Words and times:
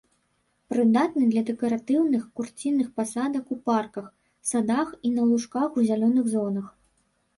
Прыдатны 0.73 1.25
для 1.33 1.43
дэкаратыўных, 1.49 2.23
курцінных 2.39 2.87
пасадак 3.01 3.45
у 3.57 3.57
парках, 3.71 4.07
садах 4.53 4.89
і 5.09 5.13
на 5.19 5.29
лужках 5.33 5.69
у 5.83 5.89
зялёных 5.91 6.25
зонах. 6.37 6.67